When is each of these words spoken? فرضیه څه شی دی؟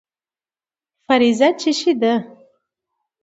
فرضیه 1.05 1.49
څه 1.59 1.71
شی 1.79 1.93
دی؟ 2.01 2.13